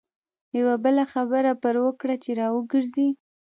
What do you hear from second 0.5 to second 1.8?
یوه بله خبره پر